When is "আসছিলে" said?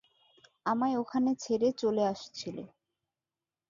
2.05-2.63